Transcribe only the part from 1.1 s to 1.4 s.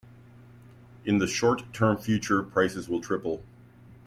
the